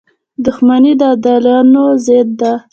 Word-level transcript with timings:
•دښمني 0.45 0.93
د 0.99 1.01
عادلانو 1.09 1.83
ضد 2.05 2.29
ده. 2.39 2.53